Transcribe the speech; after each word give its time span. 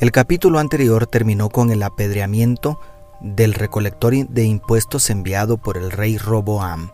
el 0.00 0.10
capítulo 0.10 0.58
anterior 0.58 1.06
terminó 1.06 1.48
con 1.50 1.70
el 1.70 1.82
apedreamiento 1.82 2.80
del 3.20 3.54
recolector 3.54 4.12
de 4.28 4.44
impuestos 4.44 5.08
enviado 5.08 5.56
por 5.56 5.76
el 5.76 5.92
rey 5.92 6.18
Roboam 6.18 6.90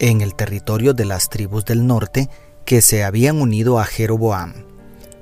en 0.00 0.20
el 0.20 0.34
territorio 0.34 0.94
de 0.94 1.04
las 1.04 1.30
tribus 1.30 1.64
del 1.64 1.86
norte 1.86 2.28
que 2.64 2.82
se 2.82 3.04
habían 3.04 3.40
unido 3.40 3.78
a 3.78 3.84
Jeroboam. 3.84 4.64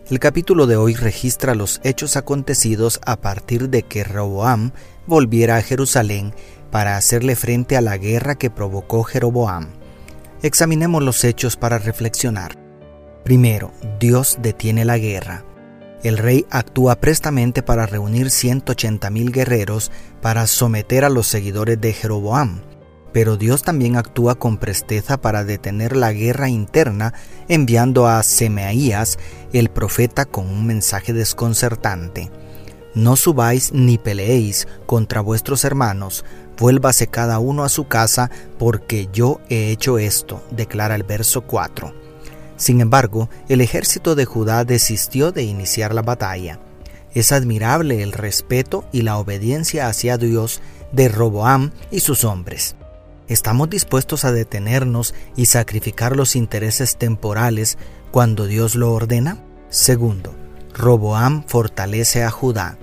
El 0.08 0.20
capítulo 0.20 0.66
de 0.66 0.76
hoy 0.76 0.94
registra 0.94 1.54
los 1.54 1.80
hechos 1.84 2.16
acontecidos 2.16 2.98
a 3.04 3.16
partir 3.16 3.68
de 3.68 3.82
que 3.82 4.04
Roboam 4.04 4.72
volviera 5.06 5.58
a 5.58 5.62
Jerusalén 5.62 6.34
para 6.70 6.96
hacerle 6.96 7.36
frente 7.36 7.76
a 7.76 7.82
la 7.82 7.98
guerra 7.98 8.36
que 8.36 8.48
provocó 8.48 9.04
Jeroboam. 9.04 9.68
Examinemos 10.42 11.02
los 11.02 11.22
hechos 11.24 11.56
para 11.56 11.78
reflexionar. 11.78 12.56
Primero, 13.22 13.70
Dios 14.00 14.38
detiene 14.40 14.86
la 14.86 14.96
guerra 14.96 15.44
el 16.02 16.18
rey 16.18 16.46
actúa 16.50 16.96
prestamente 16.96 17.62
para 17.62 17.86
reunir 17.86 18.26
180.000 18.26 19.32
guerreros 19.32 19.90
para 20.20 20.46
someter 20.46 21.04
a 21.04 21.08
los 21.08 21.26
seguidores 21.26 21.80
de 21.80 21.92
Jeroboam. 21.92 22.60
Pero 23.12 23.36
Dios 23.36 23.62
también 23.62 23.96
actúa 23.96 24.36
con 24.36 24.56
presteza 24.56 25.20
para 25.20 25.44
detener 25.44 25.94
la 25.94 26.12
guerra 26.12 26.48
interna, 26.48 27.12
enviando 27.48 28.06
a 28.06 28.22
Semaías, 28.22 29.18
el 29.52 29.68
profeta, 29.68 30.24
con 30.24 30.46
un 30.46 30.66
mensaje 30.66 31.12
desconcertante. 31.12 32.30
No 32.94 33.16
subáis 33.16 33.72
ni 33.72 33.98
peleéis 33.98 34.66
contra 34.86 35.20
vuestros 35.20 35.64
hermanos, 35.64 36.24
vuélvase 36.58 37.06
cada 37.06 37.38
uno 37.38 37.64
a 37.64 37.68
su 37.68 37.86
casa, 37.86 38.30
porque 38.58 39.08
yo 39.12 39.40
he 39.48 39.70
hecho 39.70 39.98
esto, 39.98 40.42
declara 40.50 40.94
el 40.94 41.02
verso 41.02 41.42
4. 41.42 42.01
Sin 42.62 42.80
embargo, 42.80 43.28
el 43.48 43.60
ejército 43.60 44.14
de 44.14 44.24
Judá 44.24 44.64
desistió 44.64 45.32
de 45.32 45.42
iniciar 45.42 45.92
la 45.92 46.02
batalla. 46.02 46.60
Es 47.12 47.32
admirable 47.32 48.04
el 48.04 48.12
respeto 48.12 48.84
y 48.92 49.02
la 49.02 49.18
obediencia 49.18 49.88
hacia 49.88 50.16
Dios 50.16 50.60
de 50.92 51.08
Roboam 51.08 51.72
y 51.90 51.98
sus 51.98 52.22
hombres. 52.22 52.76
¿Estamos 53.26 53.68
dispuestos 53.68 54.24
a 54.24 54.30
detenernos 54.30 55.12
y 55.34 55.46
sacrificar 55.46 56.14
los 56.14 56.36
intereses 56.36 56.96
temporales 56.96 57.78
cuando 58.12 58.46
Dios 58.46 58.76
lo 58.76 58.92
ordena? 58.92 59.42
Segundo, 59.68 60.32
Roboam 60.72 61.42
fortalece 61.48 62.22
a 62.22 62.30
Judá. 62.30 62.78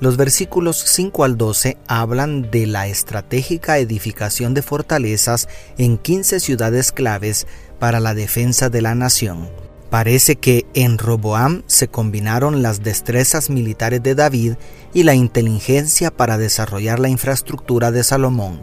Los 0.00 0.18
versículos 0.18 0.84
5 0.86 1.24
al 1.24 1.38
12 1.38 1.78
hablan 1.86 2.50
de 2.50 2.66
la 2.66 2.88
estratégica 2.88 3.78
edificación 3.78 4.52
de 4.52 4.60
fortalezas 4.60 5.48
en 5.78 5.96
15 5.96 6.40
ciudades 6.40 6.92
claves 6.92 7.46
para 7.78 8.00
la 8.00 8.14
defensa 8.14 8.68
de 8.70 8.82
la 8.82 8.94
nación. 8.94 9.48
Parece 9.90 10.36
que 10.36 10.66
en 10.74 10.98
Roboam 10.98 11.62
se 11.66 11.88
combinaron 11.88 12.62
las 12.62 12.82
destrezas 12.82 13.50
militares 13.50 14.02
de 14.02 14.14
David 14.14 14.54
y 14.92 15.04
la 15.04 15.14
inteligencia 15.14 16.10
para 16.10 16.38
desarrollar 16.38 16.98
la 16.98 17.08
infraestructura 17.08 17.92
de 17.92 18.02
Salomón. 18.02 18.62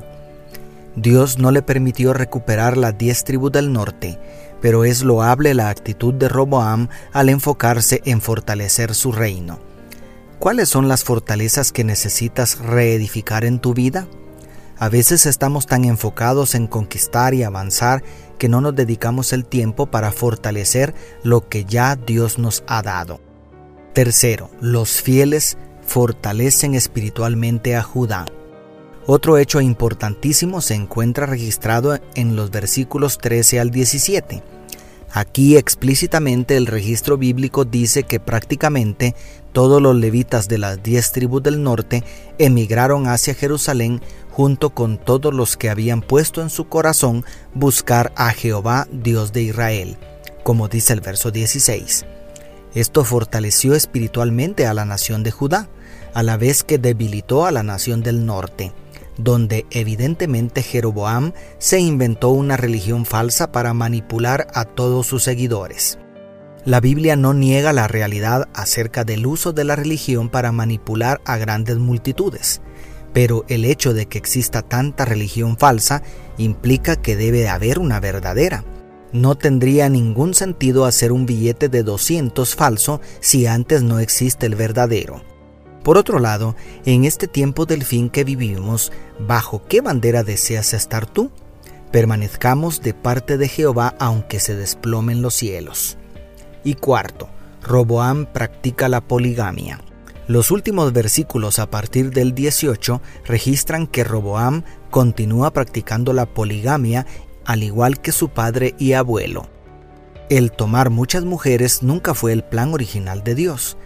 Dios 0.96 1.38
no 1.38 1.52
le 1.52 1.62
permitió 1.62 2.14
recuperar 2.14 2.76
las 2.76 2.98
diez 2.98 3.24
tribus 3.24 3.52
del 3.54 3.72
norte, 3.72 4.20
pero 4.62 4.84
es 4.84 5.04
loable 5.04 5.54
la 5.54 5.70
actitud 5.70 6.14
de 6.14 6.28
Roboam 6.28 6.90
al 7.14 7.30
enfocarse 7.30 8.02
en 8.06 8.22
fortalecer 8.22 8.94
su 8.94 9.12
reino. 9.12 9.60
¿Cuáles 10.38 10.70
son 10.70 10.88
las 10.88 11.04
fortalezas 11.04 11.72
que 11.72 11.84
necesitas 11.84 12.60
reedificar 12.60 13.46
en 13.46 13.60
tu 13.60 13.74
vida? 13.74 14.08
A 14.82 14.90
veces 14.90 15.28
estamos 15.28 15.68
tan 15.68 15.86
enfocados 15.86 16.56
en 16.56 16.66
conquistar 16.66 17.36
y 17.36 17.44
avanzar 17.44 18.02
que 18.40 18.50
no 18.50 18.62
nos 18.62 18.74
dedicamos 18.76 19.32
el 19.32 19.46
tiempo 19.46 19.86
para 19.86 20.12
fortalecer 20.12 20.96
lo 21.22 21.48
que 21.48 21.66
ya 21.66 21.96
Dios 21.96 22.40
nos 22.40 22.64
ha 22.66 22.82
dado. 22.82 23.22
Tercero, 23.94 24.50
los 24.60 25.04
fieles 25.04 25.60
fortalecen 25.84 26.74
espiritualmente 26.74 27.76
a 27.76 27.84
Judá. 27.84 28.26
Otro 29.06 29.38
hecho 29.38 29.62
importantísimo 29.62 30.62
se 30.62 30.74
encuentra 30.74 31.28
registrado 31.28 32.00
en 32.16 32.36
los 32.36 32.50
versículos 32.50 33.20
13 33.20 33.60
al 33.60 33.70
17. 33.70 34.42
Aquí 35.14 35.58
explícitamente 35.58 36.56
el 36.56 36.68
registro 36.68 37.18
bíblico 37.18 37.66
dice 37.66 38.04
que 38.04 38.22
prácticamente 38.22 39.14
todos 39.52 39.82
los 39.82 39.96
levitas 39.96 40.48
de 40.48 40.58
las 40.58 40.82
diez 40.82 41.12
tribus 41.12 41.44
del 41.44 41.62
norte 41.64 42.04
emigraron 42.38 43.08
hacia 43.08 43.34
Jerusalén 43.34 44.02
junto 44.30 44.70
con 44.70 44.98
todos 44.98 45.34
los 45.34 45.58
que 45.58 45.70
habían 45.70 46.02
puesto 46.02 46.42
en 46.42 46.50
su 46.50 46.70
corazón 46.70 47.26
buscar 47.54 48.14
a 48.16 48.32
Jehová, 48.32 48.88
Dios 48.92 49.34
de 49.34 49.42
Israel, 49.42 49.98
como 50.44 50.70
dice 50.70 50.94
el 50.94 51.02
verso 51.02 51.30
16. 51.30 52.06
Esto 52.74 53.04
fortaleció 53.04 53.76
espiritualmente 53.76 54.66
a 54.66 54.74
la 54.74 54.86
nación 54.86 55.24
de 55.24 55.32
Judá, 55.32 55.68
a 56.14 56.24
la 56.24 56.38
vez 56.38 56.64
que 56.64 56.78
debilitó 56.78 57.46
a 57.46 57.52
la 57.52 57.64
nación 57.64 58.02
del 58.02 58.26
norte, 58.26 58.72
donde 59.24 59.66
evidentemente 59.72 60.64
Jeroboam 60.64 61.34
se 61.58 61.80
inventó 61.80 62.30
una 62.30 62.58
religión 62.58 63.06
falsa 63.06 63.52
para 63.52 63.74
manipular 63.74 64.48
a 64.54 64.66
todos 64.66 65.08
sus 65.08 65.24
seguidores. 65.24 66.00
La 66.64 66.80
Biblia 66.80 67.16
no 67.16 67.34
niega 67.34 67.74
la 67.74 67.88
realidad 67.88 68.48
acerca 68.54 69.04
del 69.04 69.26
uso 69.26 69.52
de 69.52 69.64
la 69.64 69.76
religión 69.76 70.30
para 70.30 70.52
manipular 70.52 71.20
a 71.26 71.38
grandes 71.38 71.78
multitudes, 71.78 72.62
pero 73.14 73.46
el 73.48 73.66
hecho 73.66 73.94
de 73.94 74.06
que 74.06 74.18
exista 74.18 74.62
tanta 74.62 75.06
religión 75.06 75.58
falsa 75.58 76.04
implica 76.38 76.96
que 76.96 77.16
debe 77.16 77.50
haber 77.50 77.80
una 77.80 78.00
verdadera. 78.00 78.64
No 79.12 79.36
tendría 79.36 79.90
ningún 79.90 80.34
sentido 80.34 80.86
hacer 80.86 81.12
un 81.12 81.26
billete 81.26 81.68
de 81.68 81.84
200 81.84 82.56
falso 82.56 83.02
si 83.20 83.46
antes 83.46 83.84
no 83.84 84.00
existe 84.00 84.46
el 84.46 84.56
verdadero. 84.56 85.22
Por 85.84 85.98
otro 85.98 86.20
lado, 86.20 86.56
en 86.86 87.06
este 87.06 87.28
tiempo 87.28 87.66
del 87.66 87.84
fin 87.84 88.10
que 88.10 88.24
vivimos, 88.24 88.92
¿bajo 89.20 89.64
qué 89.68 89.82
bandera 89.82 90.24
deseas 90.24 90.74
estar 90.74 91.06
tú? 91.06 91.32
Permanezcamos 91.92 92.82
de 92.82 92.94
parte 92.94 93.38
de 93.38 93.48
Jehová 93.48 93.96
aunque 94.00 94.40
se 94.40 94.56
desplomen 94.56 95.22
los 95.22 95.34
cielos. 95.34 95.98
Y 96.64 96.76
cuarto, 96.76 97.30
Roboam 97.64 98.28
practica 98.28 98.90
la 98.90 99.02
poligamia. 99.02 99.82
Los 100.28 100.52
últimos 100.52 100.94
versículos 100.94 101.60
a 101.60 101.70
partir 101.70 102.12
del 102.12 102.34
18 102.34 103.02
registran 103.26 103.88
que 103.88 104.04
Roboam 104.04 104.64
continúa 104.90 105.52
practicando 105.52 106.14
la 106.14 106.28
poligamia 106.28 107.06
al 107.44 107.64
igual 107.64 108.00
que 108.00 108.12
su 108.12 108.30
padre 108.30 108.76
y 108.78 108.94
abuelo. 108.94 109.50
El 110.30 110.52
tomar 110.52 110.90
muchas 110.90 111.26
mujeres 111.26 111.84
nunca 111.84 112.14
fue 112.14 112.32
el 112.32 112.44
plan 112.44 112.74
original 112.74 113.24
de 113.24 113.36
Dios, 113.36 113.78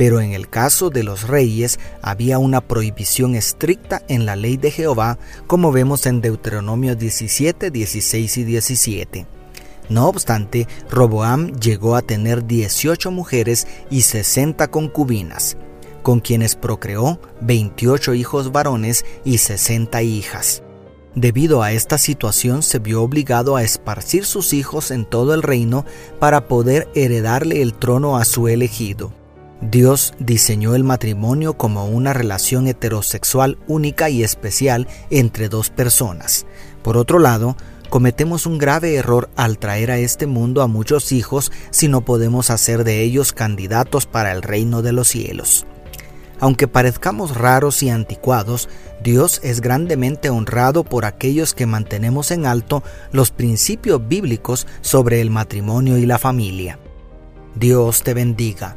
pero 0.00 0.22
en 0.22 0.32
el 0.32 0.48
caso 0.48 0.88
de 0.88 1.02
los 1.02 1.28
reyes 1.28 1.78
había 2.00 2.38
una 2.38 2.62
prohibición 2.62 3.34
estricta 3.34 4.00
en 4.08 4.24
la 4.24 4.34
ley 4.34 4.56
de 4.56 4.70
Jehová, 4.70 5.18
como 5.46 5.72
vemos 5.72 6.06
en 6.06 6.22
Deuteronomio 6.22 6.96
17, 6.96 7.70
16 7.70 8.38
y 8.38 8.44
17. 8.44 9.26
No 9.90 10.08
obstante, 10.08 10.66
Roboam 10.88 11.48
llegó 11.60 11.96
a 11.96 12.00
tener 12.00 12.46
18 12.46 13.10
mujeres 13.10 13.66
y 13.90 14.00
60 14.00 14.70
concubinas, 14.70 15.58
con 16.02 16.20
quienes 16.20 16.56
procreó 16.56 17.20
28 17.42 18.14
hijos 18.14 18.52
varones 18.52 19.04
y 19.26 19.36
60 19.36 20.00
hijas. 20.00 20.62
Debido 21.14 21.62
a 21.62 21.72
esta 21.72 21.98
situación 21.98 22.62
se 22.62 22.78
vio 22.78 23.02
obligado 23.02 23.54
a 23.54 23.64
esparcir 23.64 24.24
sus 24.24 24.54
hijos 24.54 24.92
en 24.92 25.04
todo 25.04 25.34
el 25.34 25.42
reino 25.42 25.84
para 26.18 26.48
poder 26.48 26.88
heredarle 26.94 27.60
el 27.60 27.74
trono 27.74 28.16
a 28.16 28.24
su 28.24 28.48
elegido. 28.48 29.19
Dios 29.60 30.14
diseñó 30.18 30.74
el 30.74 30.84
matrimonio 30.84 31.54
como 31.54 31.86
una 31.86 32.12
relación 32.12 32.66
heterosexual 32.66 33.58
única 33.66 34.08
y 34.08 34.22
especial 34.22 34.88
entre 35.10 35.48
dos 35.48 35.70
personas. 35.70 36.46
Por 36.82 36.96
otro 36.96 37.18
lado, 37.18 37.56
Cometemos 37.90 38.46
un 38.46 38.58
grave 38.58 38.94
error 38.94 39.30
al 39.34 39.58
traer 39.58 39.90
a 39.90 39.98
este 39.98 40.28
mundo 40.28 40.62
a 40.62 40.68
muchos 40.68 41.10
hijos 41.10 41.50
si 41.70 41.88
no 41.88 42.02
podemos 42.02 42.48
hacer 42.50 42.84
de 42.84 43.02
ellos 43.02 43.32
candidatos 43.32 44.06
para 44.06 44.30
el 44.30 44.42
reino 44.42 44.80
de 44.80 44.92
los 44.92 45.08
cielos. 45.08 45.66
Aunque 46.38 46.68
parezcamos 46.68 47.36
raros 47.36 47.82
y 47.82 47.90
anticuados, 47.90 48.68
Dios 49.02 49.40
es 49.42 49.60
grandemente 49.60 50.30
honrado 50.30 50.84
por 50.84 51.04
aquellos 51.04 51.52
que 51.52 51.66
mantenemos 51.66 52.30
en 52.30 52.46
alto 52.46 52.84
los 53.10 53.32
principios 53.32 54.06
bíblicos 54.06 54.68
sobre 54.82 55.20
el 55.20 55.30
matrimonio 55.30 55.98
y 55.98 56.06
la 56.06 56.18
familia. 56.18 56.78
Dios 57.56 58.04
te 58.04 58.14
bendiga, 58.14 58.76